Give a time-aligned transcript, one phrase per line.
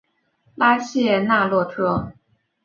[0.55, 2.11] 拉谢纳洛特。